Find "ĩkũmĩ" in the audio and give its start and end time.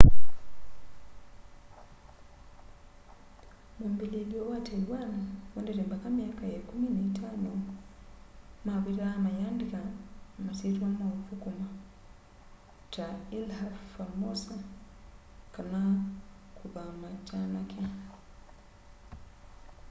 6.61-6.87